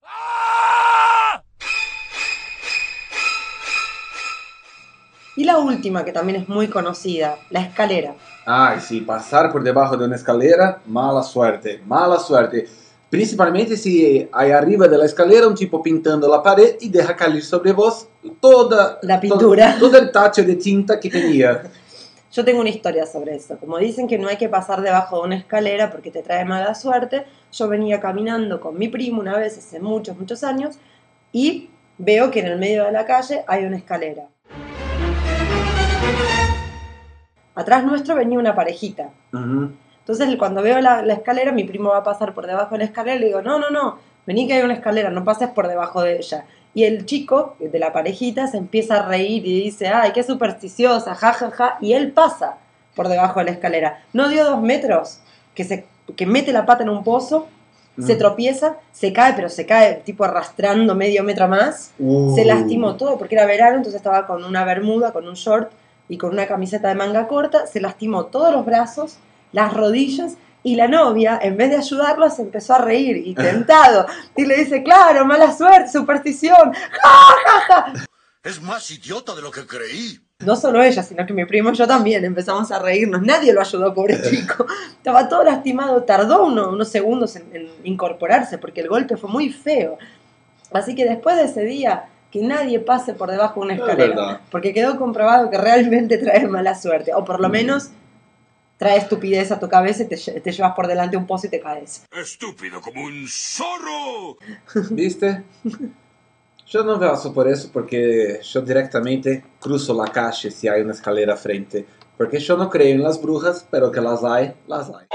Y 5.36 5.43
la 5.43 5.57
última, 5.57 6.05
que 6.05 6.12
también 6.12 6.41
es 6.41 6.48
muy 6.48 6.67
conocida, 6.67 7.38
la 7.50 7.62
escalera. 7.62 8.13
Ay, 8.45 8.79
sí, 8.79 9.01
pasar 9.01 9.51
por 9.51 9.63
debajo 9.63 9.98
de 9.98 10.05
una 10.05 10.15
escalera, 10.15 10.81
mala 10.86 11.24
suerte, 11.24 11.81
mala 11.88 12.19
suerte. 12.19 12.67
Principalmente 13.09 13.75
si 13.75 14.29
hay 14.31 14.51
arriba 14.51 14.88
de 14.88 15.00
la 15.00 15.05
escalera 15.05 15.48
un 15.48 15.55
tipo 15.55 15.81
pintando 15.81 16.27
la 16.27 16.43
pared 16.43 16.75
y 16.79 16.89
deja 16.89 17.15
caer 17.15 17.41
sobre 17.41 17.71
vos 17.71 18.07
toda 18.39 19.00
la 19.01 19.19
pintura, 19.19 19.77
todo, 19.79 19.89
todo 19.89 20.00
el 20.00 20.12
tacho 20.12 20.43
de 20.43 20.55
tinta 20.57 21.00
que 21.00 21.09
tenía. 21.09 21.63
Yo 22.31 22.45
tengo 22.45 22.59
una 22.59 22.69
historia 22.69 23.07
sobre 23.07 23.36
eso. 23.36 23.57
Como 23.57 23.79
dicen 23.79 24.07
que 24.07 24.19
no 24.19 24.27
hay 24.27 24.38
que 24.38 24.50
pasar 24.50 24.81
debajo 24.81 25.17
de 25.17 25.27
una 25.27 25.36
escalera 25.36 25.89
porque 25.89 26.12
te 26.12 26.21
trae 26.21 26.45
mala 26.45 26.75
suerte, 26.75 27.25
yo 27.51 27.67
venía 27.67 28.00
caminando 28.00 28.62
con 28.62 28.77
mi 28.77 28.88
primo 28.88 29.19
una 29.19 29.36
vez 29.36 29.57
hace 29.57 29.79
muchos, 29.79 30.15
muchos 30.15 30.43
años 30.43 30.77
y 31.31 31.71
veo 31.98 32.29
que 32.29 32.41
en 32.41 32.45
el 32.45 32.59
medio 32.59 32.86
de 32.86 32.91
la 32.91 33.05
calle 33.05 33.43
hay 33.48 33.65
una 33.65 33.77
escalera. 33.77 34.27
Atrás 37.55 37.83
nuestro 37.83 38.13
venía 38.13 38.38
una 38.38 38.53
parejita. 38.53 39.09
Entonces 39.33 40.36
cuando 40.38 40.62
veo 40.62 40.79
la, 40.81 41.01
la 41.01 41.13
escalera, 41.13 41.51
mi 41.51 41.63
primo 41.63 41.89
va 41.89 41.98
a 41.98 42.03
pasar 42.03 42.36
por 42.36 42.45
debajo 42.45 42.75
de 42.75 42.79
la 42.79 42.86
escalera 42.86 43.17
y 43.17 43.19
le 43.21 43.25
digo, 43.25 43.41
no, 43.41 43.57
no, 43.57 43.71
no, 43.71 43.98
vení 44.27 44.48
que 44.48 44.53
hay 44.53 44.62
una 44.62 44.75
escalera, 44.75 45.09
no 45.09 45.24
pases 45.24 45.50
por 45.50 45.67
debajo 45.67 46.03
de 46.03 46.17
ella. 46.17 46.45
Y 46.79 46.86
el 46.86 47.05
chico 47.05 47.57
de 47.59 47.77
la 47.77 47.91
parejita 47.91 48.48
se 48.48 48.55
empieza 48.55 49.01
a 49.01 49.05
reír 49.05 49.45
y 49.45 49.63
dice, 49.63 49.89
ay, 49.89 50.13
qué 50.13 50.24
supersticiosa, 50.24 51.13
ja, 51.13 51.33
ja, 51.33 51.51
ja. 51.51 51.77
Y 51.81 51.91
él 51.91 52.13
pasa 52.13 52.55
por 52.95 53.09
debajo 53.09 53.39
de 53.39 53.48
la 53.48 53.51
escalera. 53.51 54.01
No 54.13 54.29
dio 54.29 54.45
dos 54.45 54.62
metros, 54.62 55.19
que, 55.53 55.65
se, 55.65 55.86
que 56.15 56.25
mete 56.25 56.53
la 56.53 56.65
pata 56.65 56.83
en 56.83 56.89
un 56.89 57.03
pozo, 57.03 57.50
se 58.00 58.15
Mm. 58.15 58.17
tropieza, 58.17 58.77
se 58.93 59.12
cae, 59.12 59.33
pero 59.33 59.50
se 59.50 59.65
cae 59.65 59.95
tipo 60.05 60.24
arrastrando 60.24 60.95
medio 60.95 61.21
metro 61.21 61.50
más. 61.50 61.91
Uh. 62.00 62.33
Se 62.33 62.45
lastimó 62.45 62.95
todo 62.95 63.17
porque 63.17 63.36
era 63.36 63.45
verano, 63.45 63.75
entonces 63.75 63.95
estaba 64.00 64.25
con 64.25 64.45
una 64.45 64.63
bermuda, 64.63 65.12
con 65.12 65.27
un 65.27 65.33
short 65.33 65.74
y 66.07 66.17
con 66.17 66.29
una 66.31 66.48
camiseta 66.48 66.88
de 66.88 66.95
manga 66.95 67.27
corta. 67.27 67.67
Se 67.67 67.81
lastimó 67.81 68.27
todos 68.27 68.53
los 68.53 68.65
brazos, 68.65 69.17
las 69.51 69.74
rodillas 69.74 70.38
y 70.63 70.75
la 70.75 70.87
novia, 70.87 71.39
en 71.41 71.55
vez 71.57 71.69
de 71.69 71.77
ayudarlo, 71.77 72.29
se 72.29 72.41
empezó 72.41 72.73
a 72.75 72.79
reír 72.79 73.17
y 73.25 73.33
tentado. 73.33 74.05
Y 74.35 74.45
le 74.45 74.57
dice, 74.57 74.83
claro, 74.83 75.25
mala 75.25 75.55
suerte, 75.55 75.89
superstición. 75.89 76.73
¡Ja, 76.73 77.35
ja, 77.45 77.61
ja! 77.67 77.93
Es 78.43 78.61
más 78.61 78.89
idiota 78.91 79.35
de 79.35 79.41
lo 79.41 79.51
que 79.51 79.65
creí. 79.65 80.19
No 80.39 80.55
solo 80.55 80.81
ella, 80.81 81.03
sino 81.03 81.25
que 81.25 81.33
mi 81.33 81.43
primo 81.45 81.71
y 81.71 81.75
yo 81.75 81.85
también 81.85 82.23
empezamos 82.23 82.71
a 82.71 82.79
reírnos. 82.79 83.21
Nadie 83.21 83.51
lo 83.53 83.59
ayudó, 83.61 83.93
pobre 83.93 84.21
chico. 84.29 84.65
Estaba 84.91 85.27
todo 85.27 85.43
lastimado. 85.43 86.03
Tardó 86.03 86.45
uno- 86.45 86.69
unos 86.69 86.87
segundos 86.89 87.35
en, 87.35 87.53
en 87.53 87.67
incorporarse 87.83 88.57
porque 88.57 88.79
el 88.81 88.87
golpe 88.87 89.17
fue 89.17 89.29
muy 89.29 89.49
feo. 89.51 89.97
Así 90.71 90.95
que 90.95 91.03
después 91.05 91.35
de 91.35 91.43
ese 91.45 91.63
día, 91.65 92.05
que 92.31 92.41
nadie 92.41 92.79
pase 92.79 93.13
por 93.13 93.29
debajo 93.31 93.59
de 93.59 93.65
una 93.65 93.73
Es 93.75 93.79
escalera. 93.81 94.41
Porque 94.51 94.73
quedó 94.73 94.97
comprobado 94.97 95.49
que 95.49 95.57
realmente 95.57 96.17
trae 96.17 96.47
mala 96.47 96.75
suerte. 96.75 97.13
O 97.13 97.25
por 97.25 97.41
lo 97.41 97.49
menos 97.49 97.89
trae 98.79 98.98
estupidez 98.98 99.51
a 99.51 99.59
tu 99.59 99.67
cabeza 99.67 100.03
y 100.03 100.07
te, 100.07 100.15
te 100.15 100.51
llevas 100.51 100.74
por 100.74 100.88
delante 100.88 101.17
un 101.17 101.27
pozo 101.27 101.48
y 101.48 101.50
te 101.50 101.59
caes. 101.59 102.05
Estúpido 102.12 102.79
como 102.79 103.03
un 103.03 103.27
zorro. 103.27 104.38
¿Viste? 104.91 105.43
Yo 106.65 106.83
no 106.83 106.98
paso 106.98 107.33
por 107.33 107.50
eso 107.50 107.69
porque 107.74 108.39
yo 108.41 108.62
directamente 108.62 109.43
cruzo 109.59 109.93
la 109.93 110.09
calle 110.09 110.50
si 110.50 110.69
hay 110.69 110.81
una 110.81 110.93
escalera 110.93 111.36
frente. 111.36 111.86
Porque 112.17 112.39
yo 112.39 112.55
no 112.55 112.69
creo 112.69 112.95
en 112.95 113.03
las 113.03 113.21
brujas, 113.21 113.67
pero 113.69 113.91
que 113.91 114.00
las 114.00 114.24
hay, 114.24 114.53
las 114.67 114.89
hay. 114.89 115.07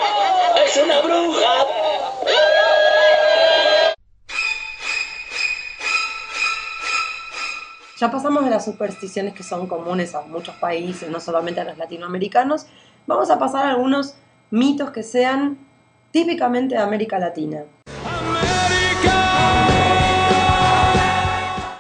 ¡Es 0.67 0.77
una 0.83 1.01
bruja! 1.01 1.65
Ya 7.99 8.11
pasamos 8.11 8.45
de 8.45 8.51
las 8.51 8.65
supersticiones 8.65 9.33
que 9.33 9.43
son 9.43 9.67
comunes 9.67 10.15
a 10.15 10.23
muchos 10.23 10.55
países, 10.57 11.09
no 11.09 11.21
solamente 11.21 11.61
a 11.61 11.65
los 11.65 11.79
latinoamericanos. 11.79 12.67
Vamos 13.07 13.31
a 13.31 13.39
pasar 13.39 13.67
a 13.67 13.71
algunos 13.71 14.15
mitos 14.51 14.91
que 14.91 15.03
sean 15.03 15.59
típicamente 16.11 16.75
de 16.75 16.81
América 16.81 17.19
Latina. 17.19 17.65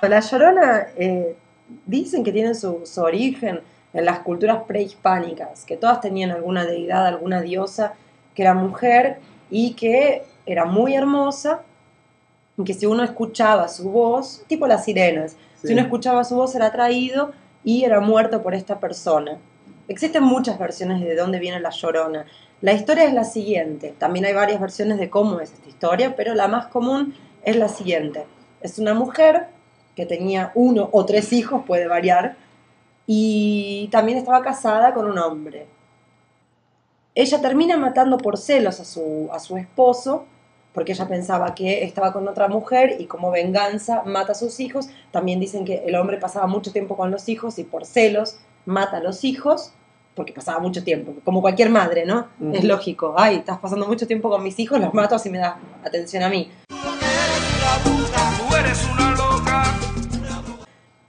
La 0.02 0.20
Llorona 0.20 0.88
eh, 0.96 1.34
dicen 1.86 2.22
que 2.24 2.30
tiene 2.32 2.54
su, 2.54 2.82
su 2.84 3.00
origen 3.00 3.60
en 3.94 4.04
las 4.04 4.18
culturas 4.18 4.64
prehispánicas, 4.66 5.64
que 5.64 5.76
todas 5.78 6.00
tenían 6.02 6.30
alguna 6.30 6.66
deidad, 6.66 7.06
alguna 7.06 7.40
diosa 7.40 7.94
que 8.34 8.42
era 8.42 8.52
mujer 8.52 9.18
y 9.50 9.72
que 9.74 10.24
era 10.44 10.66
muy 10.66 10.94
hermosa, 10.94 11.62
y 12.58 12.64
que 12.64 12.74
si 12.74 12.84
uno 12.86 13.02
escuchaba 13.02 13.68
su 13.68 13.90
voz, 13.90 14.44
tipo 14.46 14.66
las 14.66 14.84
sirenas, 14.84 15.36
Sí. 15.56 15.68
si 15.68 15.72
uno 15.72 15.82
escuchaba 15.82 16.24
su 16.24 16.34
voz 16.36 16.54
era 16.54 16.66
atraído 16.66 17.32
y 17.64 17.84
era 17.84 18.00
muerto 18.00 18.42
por 18.42 18.54
esta 18.54 18.78
persona. 18.80 19.38
Existen 19.86 20.22
muchas 20.22 20.58
versiones 20.58 21.02
de 21.02 21.14
dónde 21.14 21.38
viene 21.38 21.60
la 21.60 21.70
llorona. 21.70 22.24
La 22.62 22.72
historia 22.72 23.04
es 23.04 23.12
la 23.12 23.24
siguiente. 23.24 23.94
También 23.98 24.24
hay 24.24 24.32
varias 24.32 24.58
versiones 24.60 24.98
de 24.98 25.10
cómo 25.10 25.40
es 25.40 25.52
esta 25.52 25.68
historia, 25.68 26.16
pero 26.16 26.34
la 26.34 26.48
más 26.48 26.68
común 26.68 27.14
es 27.42 27.56
la 27.56 27.68
siguiente. 27.68 28.24
Es 28.62 28.78
una 28.78 28.94
mujer 28.94 29.48
que 29.94 30.06
tenía 30.06 30.52
uno 30.54 30.88
o 30.90 31.04
tres 31.04 31.34
hijos, 31.34 31.64
puede 31.66 31.86
variar, 31.86 32.36
y 33.06 33.88
también 33.92 34.16
estaba 34.16 34.42
casada 34.42 34.94
con 34.94 35.06
un 35.06 35.18
hombre. 35.18 35.66
Ella 37.14 37.40
termina 37.42 37.76
matando 37.76 38.16
por 38.16 38.38
celos 38.38 38.80
a 38.80 38.84
su, 38.86 39.28
a 39.30 39.38
su 39.38 39.58
esposo, 39.58 40.24
porque 40.72 40.92
ella 40.92 41.06
pensaba 41.06 41.54
que 41.54 41.84
estaba 41.84 42.12
con 42.14 42.26
otra 42.26 42.48
mujer 42.48 42.96
y 42.98 43.04
como 43.04 43.30
venganza 43.30 44.02
mata 44.04 44.32
a 44.32 44.34
sus 44.34 44.58
hijos. 44.58 44.88
También 45.12 45.38
dicen 45.38 45.66
que 45.66 45.84
el 45.86 45.94
hombre 45.94 46.16
pasaba 46.16 46.46
mucho 46.46 46.72
tiempo 46.72 46.96
con 46.96 47.10
los 47.10 47.28
hijos 47.28 47.58
y 47.58 47.64
por 47.64 47.84
celos 47.84 48.38
mata 48.66 48.98
a 48.98 49.00
los 49.00 49.24
hijos, 49.24 49.72
porque 50.14 50.32
pasaba 50.32 50.58
mucho 50.60 50.84
tiempo, 50.84 51.14
como 51.24 51.40
cualquier 51.40 51.70
madre, 51.70 52.04
¿no? 52.06 52.28
Es 52.52 52.62
lógico, 52.64 53.14
ay, 53.18 53.36
estás 53.36 53.58
pasando 53.58 53.86
mucho 53.86 54.06
tiempo 54.06 54.30
con 54.30 54.42
mis 54.42 54.58
hijos, 54.60 54.80
los 54.80 54.94
mato 54.94 55.14
así 55.16 55.28
me 55.30 55.38
das 55.38 55.54
atención 55.84 56.22
a 56.22 56.28
mí. 56.28 56.50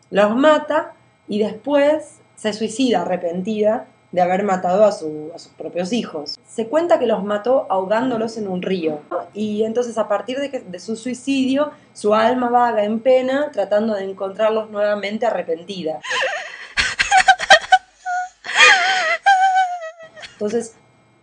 Los 0.09 0.35
mata 0.35 0.93
y 1.27 1.39
después 1.39 2.19
se 2.35 2.53
suicida 2.53 3.01
arrepentida 3.01 3.87
de 4.11 4.21
haber 4.21 4.43
matado 4.43 4.85
a, 4.85 4.91
su- 4.93 5.31
a 5.35 5.39
sus 5.39 5.51
propios 5.53 5.91
hijos. 5.91 6.39
Se 6.47 6.67
cuenta 6.67 6.99
que 6.99 7.05
los 7.07 7.23
mató 7.23 7.67
ahogándolos 7.69 8.37
en 8.37 8.47
un 8.47 8.61
río. 8.61 8.99
Y 9.33 9.63
entonces 9.63 9.97
a 9.97 10.07
partir 10.07 10.39
de, 10.39 10.49
que- 10.49 10.61
de 10.61 10.79
su 10.79 10.95
suicidio, 10.95 11.71
su 11.91 12.13
alma 12.15 12.49
vaga 12.49 12.85
en 12.85 13.01
pena 13.01 13.49
tratando 13.51 13.93
de 13.93 14.05
encontrarlos 14.05 14.69
nuevamente 14.69 15.25
arrepentida. 15.25 15.99
Entonces, 20.35 20.75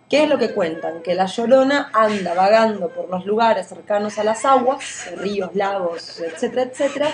¿qué 0.09 0.25
es 0.25 0.31
lo 0.31 0.39
que 0.39 0.55
cuentan? 0.55 1.03
Que 1.03 1.15
la 1.15 1.27
llorona 1.27 1.91
anda 1.93 2.33
vagando 2.33 2.89
por 2.89 3.11
los 3.11 3.27
lugares 3.27 3.69
cercanos 3.69 4.19
a 4.19 4.25
las 4.25 4.45
aguas, 4.47 5.11
ríos, 5.17 5.55
lagos, 5.55 6.19
etcétera, 6.21 6.63
etcétera, 6.63 7.11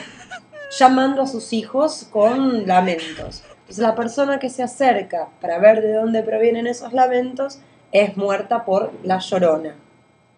llamando 0.78 1.23
a 1.23 1.26
sus 1.26 1.52
hijos 1.52 2.07
con 2.12 2.67
lamentos. 2.67 3.43
Entonces 3.61 3.78
la 3.78 3.97
persona 3.97 4.38
que 4.38 4.49
se 4.49 4.62
acerca 4.62 5.28
para 5.40 5.59
ver 5.59 5.83
de 5.83 5.93
dónde 5.95 6.23
provienen 6.23 6.69
esos 6.69 6.93
lamentos 6.93 7.59
es 7.90 8.17
muerta 8.17 8.64
por 8.64 8.93
la 9.02 9.19
llorona, 9.19 9.75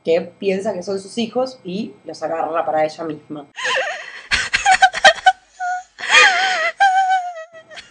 que 0.03 0.23
piensa 0.23 0.73
que 0.73 0.83
son 0.83 0.99
sus 0.99 1.19
hijos 1.19 1.61
y 1.63 1.93
los 2.05 2.23
agarra 2.23 2.65
para 2.65 2.85
ella 2.85 3.05
misma. 3.05 3.47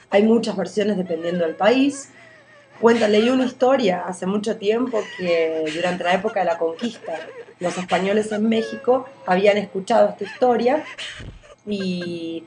Hay 0.10 0.24
muchas 0.24 0.58
versiones 0.58 0.98
dependiendo 0.98 1.46
del 1.46 1.56
país. 1.56 2.10
Cuenta, 2.80 3.10
leí 3.10 3.30
una 3.30 3.46
historia 3.46 4.04
hace 4.06 4.26
mucho 4.26 4.56
tiempo 4.56 5.02
que 5.18 5.66
durante 5.76 6.04
la 6.04 6.14
época 6.14 6.40
de 6.40 6.46
la 6.46 6.58
conquista 6.58 7.14
los 7.60 7.78
españoles 7.78 8.32
en 8.32 8.48
México 8.48 9.06
habían 9.26 9.58
escuchado 9.58 10.10
esta 10.10 10.24
historia 10.24 10.84
y 11.68 12.46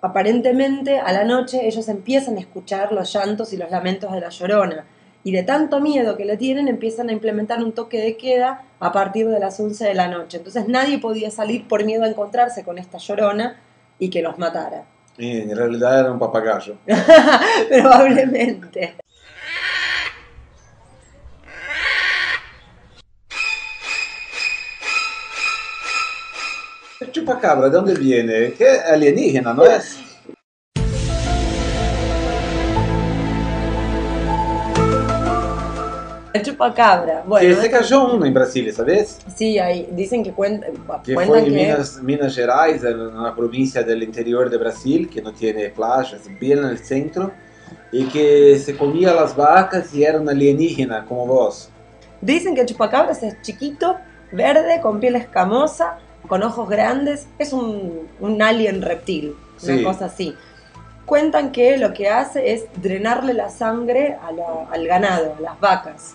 aparentemente 0.00 0.98
a 0.98 1.12
la 1.12 1.24
noche 1.24 1.66
ellos 1.66 1.88
empiezan 1.88 2.38
a 2.38 2.40
escuchar 2.40 2.92
los 2.92 3.12
llantos 3.12 3.52
y 3.52 3.58
los 3.58 3.70
lamentos 3.70 4.12
de 4.12 4.20
la 4.20 4.30
llorona. 4.30 4.86
Y 5.24 5.32
de 5.32 5.42
tanto 5.42 5.80
miedo 5.80 6.16
que 6.16 6.24
le 6.24 6.36
tienen, 6.36 6.68
empiezan 6.68 7.08
a 7.08 7.12
implementar 7.12 7.62
un 7.62 7.72
toque 7.72 7.98
de 7.98 8.16
queda 8.16 8.62
a 8.80 8.92
partir 8.92 9.28
de 9.28 9.40
las 9.40 9.58
11 9.58 9.84
de 9.84 9.94
la 9.94 10.08
noche. 10.08 10.38
Entonces 10.38 10.68
nadie 10.68 10.98
podía 10.98 11.30
salir 11.30 11.66
por 11.66 11.84
miedo 11.84 12.04
a 12.04 12.08
encontrarse 12.08 12.62
con 12.62 12.78
esta 12.78 12.98
llorona 12.98 13.56
y 13.98 14.10
que 14.10 14.20
los 14.20 14.38
matara. 14.38 14.84
Y 15.16 15.42
en 15.42 15.56
realidad 15.56 16.00
era 16.00 16.12
un 16.12 16.18
papagayo. 16.18 16.76
Probablemente. 17.68 18.96
Chupacabra, 27.14 27.68
¿de 27.68 27.76
dónde 27.76 27.94
viene? 27.94 28.52
¿Qué 28.54 28.68
alienígena, 28.68 29.54
no 29.54 29.64
es? 29.64 30.00
El 36.32 36.42
chupacabra. 36.42 37.22
que 37.22 37.28
Bueno, 37.28 37.60
se 37.60 37.70
cayó 37.70 38.14
uno 38.14 38.26
en 38.26 38.34
Brasil, 38.34 38.72
¿sabes? 38.72 39.20
sí, 39.36 39.60
ahí 39.60 39.88
dicen 39.92 40.24
que 40.24 40.32
cuenta, 40.32 40.66
Que 41.04 41.14
cuentan 41.14 41.26
fue 41.26 41.38
en 41.38 41.44
que 41.44 41.50
Minas, 41.52 42.02
Minas 42.02 42.34
Gerais, 42.34 42.82
en 42.82 43.00
una 43.00 43.32
provincia 43.32 43.84
del 43.84 44.02
interior 44.02 44.50
de 44.50 44.56
Brasil, 44.56 45.08
que 45.08 45.22
no 45.22 45.32
tiene 45.32 45.68
playas, 45.68 46.22
bien 46.40 46.58
en 46.58 46.64
el 46.64 46.78
centro, 46.78 47.30
y 47.92 48.06
que 48.06 48.58
se 48.58 48.76
comía 48.76 49.14
las 49.14 49.36
vacas 49.36 49.94
y 49.94 50.02
era 50.02 50.20
un 50.20 50.28
alienígena 50.28 51.04
como 51.04 51.26
vos. 51.26 51.70
Dicen 52.20 52.56
que 52.56 52.62
el 52.62 52.66
chupacabras 52.66 53.22
es 53.22 53.40
chiquito, 53.42 53.98
verde, 54.32 54.80
con 54.82 54.98
piel 54.98 55.14
escamosa, 55.14 55.98
con 56.28 56.42
ojos 56.42 56.68
grandes. 56.68 57.26
Es 57.38 57.52
un, 57.52 58.08
un 58.20 58.42
alien 58.42 58.82
reptil, 58.82 59.34
una 59.62 59.76
Sí. 59.76 59.82
cosa 59.84 60.06
así. 60.06 60.34
Cuentan 61.06 61.52
que 61.52 61.76
lo 61.76 61.92
que 61.92 62.08
hace 62.08 62.52
es 62.54 62.64
drenarle 62.80 63.34
la 63.34 63.50
sangre 63.50 64.16
a 64.22 64.32
la- 64.32 64.66
al 64.70 64.86
ganado, 64.86 65.34
a 65.38 65.40
las 65.40 65.60
vacas. 65.60 66.14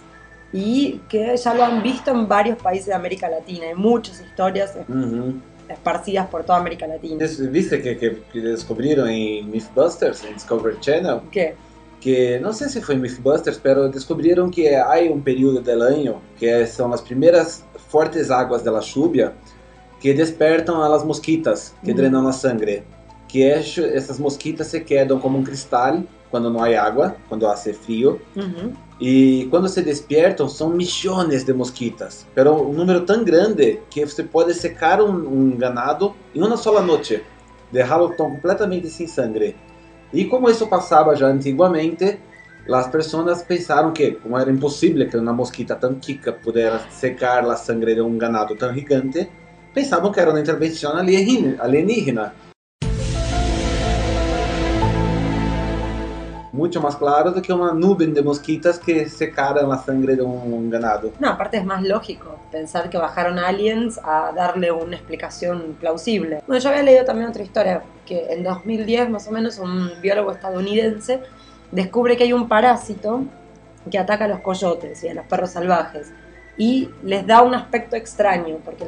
Y 0.52 1.02
que 1.10 1.38
ya 1.38 1.54
lo 1.54 1.64
han 1.64 1.84
visto 1.84 2.10
en 2.10 2.28
varios 2.28 2.58
países 2.58 2.88
de 2.88 2.94
América 2.96 3.30
Latina. 3.30 3.68
Hay 3.68 3.76
muchas 3.76 4.20
historias 4.20 4.74
Ujú. 4.88 5.36
esparcidas 5.68 6.26
por 6.28 6.44
toda 6.44 6.58
América 6.58 6.88
Latina. 6.88 7.24
¿Viste 7.52 7.80
que, 7.84 7.98
que- 7.98 8.24
que 8.34 8.40
descubrieron 8.40 9.08
en 9.10 9.52
Mythbusters, 9.52 10.24
en 10.24 10.34
Discovery 10.34 10.80
Channel? 10.80 11.20
¿Qué? 11.32 11.56
que 12.02 12.40
no 12.40 12.54
sé 12.54 12.70
si 12.70 12.80
fue 12.80 12.96
Mythbusters, 12.96 13.60
pero 13.62 13.90
descubrieron 13.90 14.50
que 14.50 14.74
hay 14.78 15.10
un 15.10 15.22
periodo 15.22 15.60
del 15.60 15.82
año 15.82 16.22
que 16.40 16.66
son 16.66 16.92
las 16.92 17.02
primeras 17.02 17.66
fuertes 17.90 18.32
aguas 18.32 18.64
de 18.64 18.72
la 18.72 18.80
lluvia 18.80 19.34
que 20.02 20.14
despertan 20.14 20.78
a 20.78 20.90
las 20.90 21.06
mosquitas 21.06 21.76
que 21.84 21.92
Ujú. 21.92 22.02
drenan 22.02 22.26
la 22.26 22.34
sangre. 22.34 22.84
Que 23.28 23.54
es- 23.54 23.78
esas 23.78 24.20
mosquitas 24.20 24.68
se 24.68 24.84
quedan 24.84 25.20
como 25.20 25.38
un 25.38 25.44
cristal 25.44 26.08
cuando 26.32 26.50
no 26.50 26.64
hay 26.64 26.76
agua, 26.76 27.16
cuando 27.28 27.50
hace 27.50 27.74
frío. 27.74 28.20
Ujú. 28.36 28.72
Y 29.00 29.46
cuando 29.46 29.68
se 29.70 29.82
despiertan 29.82 30.50
son 30.50 30.76
millones 30.76 31.46
de 31.46 31.54
mosquitas, 31.54 32.26
pero 32.36 32.56
un 32.62 32.76
número 32.76 33.06
tan 33.06 33.24
grande 33.24 33.82
que 33.90 34.06
se 34.08 34.24
puede 34.24 34.54
secar 34.54 35.02
un, 35.02 35.26
un 35.26 35.58
ganado 35.58 36.16
en 36.34 36.44
una 36.44 36.58
sola 36.58 36.82
noche, 36.82 37.24
dejarlo 37.72 38.10
tom- 38.18 38.32
completamente 38.34 38.90
sin 38.90 39.08
sangre. 39.08 39.56
Y 40.12 40.28
como 40.28 40.50
eso 40.50 40.68
pasaba 40.70 41.14
ya 41.16 41.28
antiguamente, 41.28 42.20
las 42.68 42.88
personas 42.90 43.44
pensaron 43.44 43.94
que, 43.94 44.18
como 44.18 44.38
era 44.40 44.50
imposible 44.52 45.08
que 45.08 45.18
una 45.18 45.32
mosquita 45.34 45.80
tan 45.80 46.00
chica 46.02 46.36
pudiera 46.36 46.90
secar 46.92 47.46
la 47.46 47.56
sangre 47.56 47.96
de 47.96 48.02
un 48.02 48.18
ganado 48.18 48.56
tan 48.56 48.76
gigante, 48.76 49.30
pensaban 49.80 50.12
que 50.12 50.20
era 50.20 50.32
una 50.32 50.40
intervención 50.42 50.98
alienígena. 50.98 52.34
Mucho 56.52 56.82
más 56.82 56.98
claro 56.98 57.32
do 57.32 57.42
que 57.42 57.54
una 57.54 57.72
nube 57.72 58.06
de 58.08 58.22
mosquitas 58.22 58.78
que 58.78 59.08
secaran 59.08 59.70
la 59.70 59.78
sangre 59.78 60.18
de 60.18 60.22
un 60.22 60.70
ganado. 60.70 61.14
No, 61.20 61.30
aparte 61.30 61.56
es 61.58 61.64
más 61.64 61.82
lógico 61.82 62.38
pensar 62.52 62.90
que 62.90 62.98
bajaron 62.98 63.40
aliens 63.40 63.98
a 64.04 64.34
darle 64.36 64.70
una 64.70 64.98
explicación 64.98 65.78
plausible. 65.80 66.44
Bueno, 66.46 66.62
yo 66.62 66.70
había 66.70 66.84
leído 66.84 67.06
también 67.06 67.30
otra 67.30 67.44
historia, 67.44 67.82
que 68.06 68.34
en 68.34 68.44
2010 68.44 69.10
más 69.10 69.28
o 69.30 69.32
menos 69.32 69.58
un 69.60 69.92
biólogo 70.02 70.34
estadounidense 70.34 71.22
descubre 71.72 72.18
que 72.18 72.24
hay 72.26 72.34
un 72.34 72.50
parásito 72.50 73.22
que 73.90 73.98
ataca 73.98 74.26
a 74.26 74.28
los 74.28 74.42
coyotes 74.42 75.02
y 75.06 75.08
a 75.08 75.14
los 75.14 75.26
perros 75.26 75.52
salvajes 75.52 76.12
y 76.60 76.90
les 77.04 77.26
da 77.26 77.42
un 77.42 77.56
aspecto 77.56 77.96
extraño 77.96 78.58
porque 78.66 78.86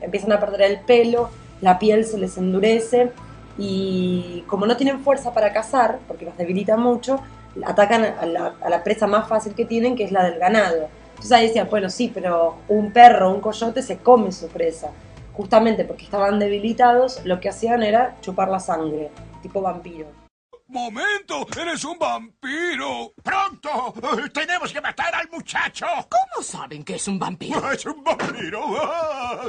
empiezan 0.00 0.32
a 0.32 0.40
perder 0.40 0.62
el 0.62 0.80
pelo, 0.80 1.28
la 1.60 1.78
piel 1.78 2.06
se 2.06 2.16
les 2.16 2.38
endurece 2.38 3.12
y 3.58 4.42
como 4.46 4.66
no 4.66 4.76
tienen 4.78 5.00
fuerza 5.00 5.32
para 5.34 5.52
cazar, 5.52 5.98
porque 6.08 6.24
los 6.24 6.36
debilita 6.38 6.78
mucho, 6.78 7.20
atacan 7.64 8.02
a 8.04 8.24
la, 8.24 8.54
a 8.62 8.70
la 8.70 8.82
presa 8.82 9.06
más 9.06 9.28
fácil 9.28 9.54
que 9.54 9.66
tienen, 9.66 9.94
que 9.94 10.04
es 10.04 10.10
la 10.10 10.24
del 10.24 10.38
ganado. 10.38 10.88
Entonces 11.10 11.32
ahí 11.32 11.46
decían, 11.46 11.68
bueno, 11.70 11.90
sí, 11.90 12.10
pero 12.12 12.56
un 12.68 12.90
perro, 12.92 13.30
un 13.30 13.40
coyote 13.40 13.82
se 13.82 13.98
come 13.98 14.32
su 14.32 14.48
presa. 14.48 14.90
Justamente 15.34 15.84
porque 15.84 16.04
estaban 16.04 16.38
debilitados, 16.38 17.20
lo 17.24 17.40
que 17.40 17.50
hacían 17.50 17.82
era 17.82 18.16
chupar 18.22 18.48
la 18.48 18.60
sangre, 18.60 19.10
tipo 19.42 19.60
vampiro. 19.60 20.25
¡Momento! 20.68 21.46
¡Eres 21.60 21.84
un 21.84 21.96
vampiro! 21.96 23.12
¡Pronto! 23.22 23.94
¡Tenemos 24.34 24.72
que 24.72 24.80
matar 24.80 25.14
al 25.14 25.28
muchacho! 25.30 25.86
¿Cómo 25.86 26.42
saben 26.42 26.82
que 26.82 26.96
es 26.96 27.06
un 27.06 27.20
vampiro? 27.20 27.70
¡Es 27.72 27.86
un 27.86 28.02
vampiro! 28.02 28.60
¡Ah! 28.82 29.48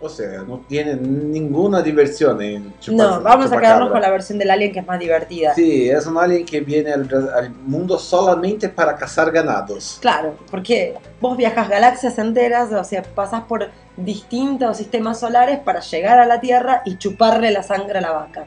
O 0.00 0.08
sea, 0.08 0.42
no 0.42 0.58
tiene 0.68 0.94
ninguna 0.94 1.82
diversión 1.82 2.40
en 2.40 2.78
chupar 2.78 3.06
No, 3.06 3.20
vamos 3.22 3.50
a 3.50 3.58
quedarnos 3.58 3.90
con 3.90 4.00
la 4.00 4.10
versión 4.10 4.38
del 4.38 4.50
alien 4.50 4.72
que 4.72 4.80
es 4.80 4.86
más 4.86 5.00
divertida. 5.00 5.54
Sí, 5.54 5.88
es 5.88 6.06
un 6.06 6.18
alien 6.18 6.44
que 6.44 6.60
viene 6.60 6.92
al, 6.92 7.08
al 7.34 7.50
mundo 7.50 7.98
solamente 7.98 8.68
para 8.68 8.96
cazar 8.96 9.32
ganados. 9.32 9.98
Claro, 10.00 10.36
porque 10.50 10.94
vos 11.20 11.36
viajas 11.36 11.68
galaxias 11.68 12.18
enteras, 12.18 12.72
o 12.72 12.84
sea, 12.84 13.02
pasás 13.02 13.42
por 13.44 13.70
distintos 13.96 14.76
sistemas 14.76 15.18
solares 15.18 15.58
para 15.60 15.80
llegar 15.80 16.18
a 16.18 16.26
la 16.26 16.40
Tierra 16.40 16.82
y 16.84 16.96
chuparle 16.98 17.50
la 17.50 17.62
sangre 17.62 17.98
a 17.98 18.02
la 18.02 18.12
vaca. 18.12 18.46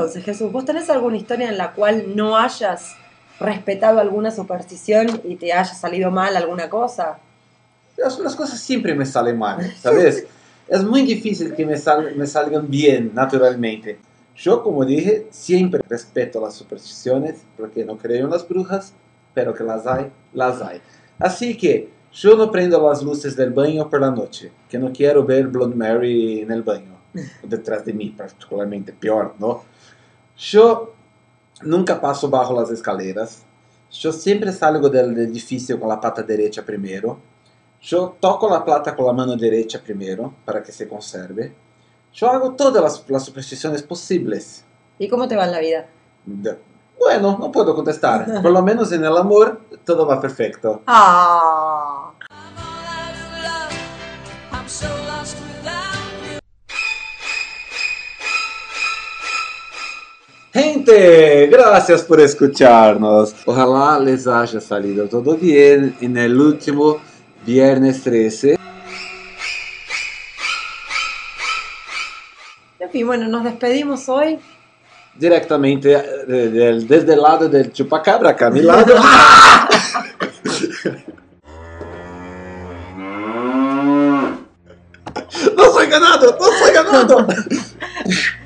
Entonces, 0.00 0.24
Jesús, 0.24 0.50
¿vos 0.50 0.64
tenés 0.64 0.88
alguna 0.88 1.16
historia 1.18 1.48
en 1.50 1.58
la 1.58 1.72
cual 1.72 2.16
no 2.16 2.36
hayas 2.38 2.94
respetado 3.38 4.00
alguna 4.00 4.30
superstición 4.30 5.20
y 5.24 5.36
te 5.36 5.52
haya 5.52 5.64
salido 5.74 6.10
mal 6.10 6.36
alguna 6.36 6.70
cosa? 6.70 7.18
Las, 7.96 8.18
las 8.18 8.34
cosas 8.34 8.58
siempre 8.60 8.94
me 8.94 9.04
salen 9.04 9.38
mal, 9.38 9.72
¿sabes? 9.80 10.26
es 10.68 10.84
muy 10.84 11.02
difícil 11.02 11.54
que 11.54 11.66
me, 11.66 11.76
sal- 11.76 12.14
me 12.16 12.26
salgan 12.26 12.70
bien 12.70 13.10
naturalmente. 13.14 13.98
Yo, 14.36 14.62
como 14.62 14.86
dije, 14.86 15.26
siempre 15.30 15.82
respeto 15.86 16.40
las 16.40 16.54
supersticiones 16.54 17.42
porque 17.58 17.84
no 17.84 17.98
creo 17.98 18.24
en 18.24 18.30
las 18.30 18.48
brujas, 18.48 18.94
pero 19.34 19.52
que 19.52 19.64
las 19.64 19.86
hay, 19.86 20.10
las 20.32 20.62
hay. 20.62 20.80
Así 21.18 21.56
que 21.58 21.90
yo 22.12 22.36
no 22.36 22.50
prendo 22.50 22.88
las 22.88 23.02
luces 23.02 23.36
del 23.36 23.50
baño 23.50 23.90
por 23.90 24.00
la 24.00 24.10
noche, 24.10 24.50
que 24.70 24.78
no 24.78 24.92
quiero 24.92 25.24
ver 25.24 25.48
Blood 25.48 25.74
Mary 25.74 26.40
en 26.40 26.50
el 26.52 26.62
baño, 26.62 26.96
detrás 27.42 27.84
de 27.84 27.92
mí 27.92 28.14
particularmente, 28.16 28.92
peor, 28.94 29.34
¿no? 29.38 29.64
Yo 30.40 30.94
nunca 31.62 32.00
paso 32.00 32.28
bajo 32.30 32.58
las 32.58 32.70
escaleras. 32.70 33.42
Yo 33.90 34.12
siempre 34.12 34.52
salgo 34.52 34.88
del 34.88 35.18
edificio 35.18 35.78
con 35.78 35.88
la 35.88 36.00
pata 36.00 36.22
derecha 36.22 36.64
primero. 36.64 37.18
Yo 37.82 38.16
toco 38.20 38.48
la 38.48 38.64
plata 38.64 38.94
con 38.96 39.06
la 39.06 39.12
mano 39.12 39.36
derecha 39.36 39.80
primero 39.82 40.32
para 40.44 40.62
que 40.62 40.72
se 40.72 40.88
conserve. 40.88 41.54
Yo 42.12 42.28
hago 42.30 42.52
todas 42.54 42.82
las, 42.82 43.04
las 43.08 43.24
supersticiones 43.24 43.82
posibles. 43.82 44.64
¿Y 44.98 45.08
cómo 45.08 45.28
te 45.28 45.36
va 45.36 45.44
en 45.44 45.52
la 45.52 45.60
vida? 45.60 45.86
De- 46.24 46.58
Bueno, 46.98 47.36
no 47.38 47.50
puedo 47.52 47.74
contestar. 47.74 48.42
Por 48.42 48.50
lo 48.50 48.62
menos 48.62 48.92
en 48.92 49.04
el 49.04 49.16
amor 49.16 49.60
todo 49.84 50.06
va 50.06 50.20
perfecto. 50.20 50.82
Ah. 50.86 51.69
Gente, 60.80 61.46
gracias 61.48 62.02
por 62.04 62.18
escucharnos. 62.20 63.34
Ojalá 63.44 64.00
les 64.00 64.26
haya 64.26 64.62
salido 64.62 65.06
todo 65.08 65.36
bien 65.36 65.94
en 66.00 66.16
el 66.16 66.40
último 66.40 67.02
viernes 67.44 68.02
13. 68.02 68.58
En 72.78 72.90
fin, 72.90 73.06
bueno, 73.06 73.28
nos 73.28 73.44
despedimos 73.44 74.08
hoy. 74.08 74.38
Directamente 75.14 75.92
eh, 75.92 76.80
desde 76.88 77.12
el 77.12 77.20
lado 77.20 77.46
del 77.46 77.70
chupacabra, 77.72 78.30
acá 78.30 78.46
a 78.46 78.50
mi 78.50 78.62
lado. 78.62 78.94
¡No 85.56 85.72
soy 85.72 85.88
ganado! 85.88 86.38
¡No 86.40 86.46
soy 86.58 86.72
ganado! 86.72 87.26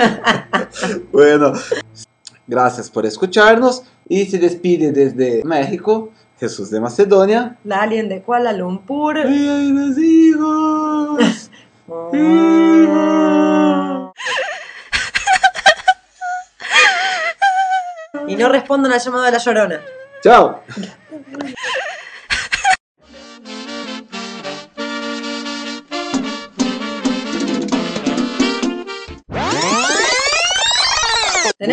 bueno, 1.12 1.52
gracias 2.46 2.90
por 2.90 3.06
escucharnos 3.06 3.82
y 4.08 4.26
se 4.26 4.38
despide 4.38 4.92
desde 4.92 5.44
México 5.44 6.10
Jesús 6.38 6.70
de 6.70 6.80
Macedonia. 6.80 7.58
La 7.64 7.82
alien 7.82 8.08
de 8.08 8.22
Kuala 8.22 8.52
Lumpur. 8.52 9.18
¡Ay, 9.18 9.72
mis 9.72 9.98
hijos! 9.98 11.50
Y 18.26 18.36
no 18.36 18.48
respondan 18.48 18.92
al 18.92 19.00
llamado 19.00 19.24
de 19.24 19.32
la 19.32 19.38
llorona. 19.38 19.80
¡Chao! 20.22 20.62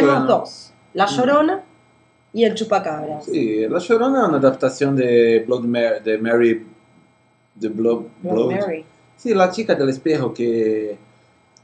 Tenemos 0.01 0.19
Bueno. 0.25 0.39
dos: 0.39 0.73
La 0.93 1.05
llorona 1.07 1.63
y 2.33 2.43
el 2.43 2.53
chupacabras. 2.55 3.25
Sí, 3.25 3.67
La 3.67 3.79
Llorona 3.79 4.21
es 4.23 4.27
una 4.29 4.37
adaptación 4.37 4.95
de 4.95 5.43
Blood 5.47 5.63
Mary, 5.63 5.99
de 6.03 6.17
Mary, 6.17 6.65
de 7.55 7.69
Blood, 7.69 8.01
Blood 8.21 8.33
Blood, 8.33 8.51
Mary. 8.51 8.85
Sí, 9.15 9.33
la 9.33 9.49
chica 9.49 9.73
del 9.75 9.89
espejo 9.89 10.33
que 10.33 10.97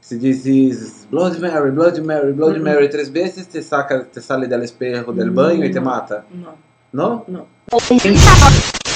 si 0.00 0.16
dices 0.16 1.06
Bloody 1.10 1.38
Mary, 1.40 1.70
Bloody 1.70 2.00
Mary, 2.00 2.32
Bloody 2.32 2.58
Mm. 2.60 2.64
Mary 2.64 2.90
tres 2.90 3.10
veces 3.12 3.48
te 3.48 3.62
saca, 3.62 4.04
te 4.04 4.20
sale 4.20 4.46
del 4.48 4.62
espejo 4.62 5.12
del 5.12 5.30
baño 5.30 5.64
y 5.64 5.70
te 5.70 5.80
No. 5.80 5.86
mata. 5.86 6.24
No, 6.30 6.54
¿No? 6.92 7.24
no. 7.28 7.46